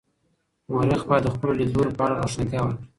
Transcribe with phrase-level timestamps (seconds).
[0.71, 2.85] مورخ باید د خپلو لیدلورو په اړه روښانتیا ورکړي.